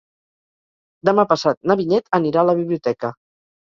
Demà 1.11 1.27
passat 1.35 1.61
na 1.69 1.79
Vinyet 1.85 2.13
anirà 2.23 2.45
a 2.45 2.51
la 2.53 2.61
biblioteca. 2.65 3.17